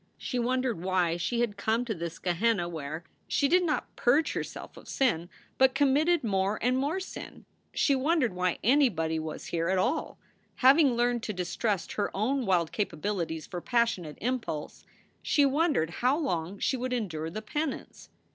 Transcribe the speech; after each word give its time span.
She 0.17 0.39
wondered 0.39 0.81
why 0.81 1.15
she 1.17 1.41
had 1.41 1.57
come 1.57 1.85
to 1.85 1.93
this 1.93 2.17
Gehenna 2.17 2.67
where 2.67 3.03
she 3.27 3.47
did 3.47 3.63
not 3.63 3.95
purge 3.95 4.33
herself 4.33 4.75
of 4.75 4.87
sin, 4.87 5.29
but 5.59 5.75
committed 5.75 6.23
more 6.23 6.57
and 6.59 6.75
more 6.75 6.99
sin. 6.99 7.45
She 7.71 7.93
wondered 7.95 8.33
why 8.33 8.57
anybody 8.63 9.19
was 9.19 9.45
here 9.45 9.69
at 9.69 9.77
all. 9.77 10.17
Having 10.55 10.95
learned 10.95 11.21
to 11.21 11.33
distrust 11.33 11.91
her 11.93 12.09
own 12.17 12.47
wild 12.47 12.71
capabilities 12.71 13.45
for 13.45 13.61
passionate 13.61 14.17
impulse, 14.21 14.83
she 15.21 15.45
wondered 15.45 15.91
how 15.91 16.17
long 16.17 16.57
she 16.57 16.75
would 16.75 16.93
endure 16.93 17.29
the 17.29 17.43
penance. 17.43 18.09